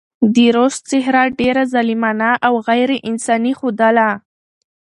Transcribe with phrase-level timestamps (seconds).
[0.35, 4.09] د روس څهره ډېره ظالمانه او غېر انساني ښودله.